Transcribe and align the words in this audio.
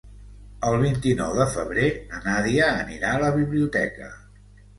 El 0.69 0.77
vint-i-nou 0.83 1.35
de 1.39 1.45
febrer 1.55 1.83
na 2.15 2.23
Nàdia 2.25 2.71
anirà 2.87 3.13
a 3.19 3.21
la 3.27 3.31
biblioteca. 3.37 4.11